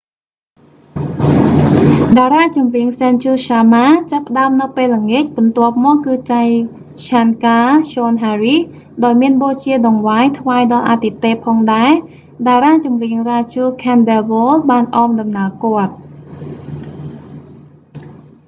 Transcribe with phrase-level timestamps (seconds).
[2.19, 6.47] តារាចម្រៀង sanju sharma ចាប់ផ្តើមនៅពេលល្ងាច បន្ទាប់មកគឺ jai
[7.05, 8.55] shankar choudhary
[9.03, 11.91] ដោយមានបូជាដង្វាយថ្វាយដល់អាទិទេពផងដែរ
[12.47, 15.93] តារាចម្រៀង raju khandelwal បានអមដំណើរគាត់